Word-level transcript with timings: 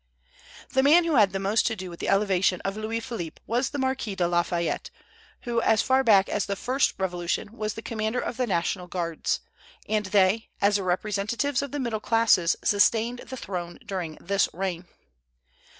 The 0.69 0.81
man 0.81 1.03
who 1.03 1.13
had 1.13 1.31
the 1.31 1.37
most 1.37 1.67
to 1.67 1.75
do 1.75 1.91
with 1.91 1.99
the 1.99 2.09
elevation 2.09 2.59
of 2.61 2.75
Louis 2.75 2.99
Philippe 3.01 3.39
was 3.45 3.69
the 3.69 3.77
Marquis 3.77 4.15
de 4.15 4.27
Lafayette, 4.27 4.89
who 5.41 5.61
as 5.61 5.83
far 5.83 6.03
back 6.03 6.27
as 6.27 6.47
the 6.47 6.55
first 6.55 6.95
revolution 6.97 7.55
was 7.55 7.75
the 7.75 7.83
commander 7.83 8.19
of 8.19 8.35
the 8.37 8.47
National 8.47 8.87
Guards; 8.87 9.41
and 9.87 10.07
they, 10.07 10.49
as 10.59 10.77
the 10.77 10.83
representatives 10.83 11.61
of 11.61 11.69
the 11.71 11.79
middle 11.79 11.99
classes, 11.99 12.55
sustained 12.63 13.19
the 13.27 13.37
throne 13.37 13.77
during 13.85 14.15
this 14.19 14.49
reign. 14.53 14.87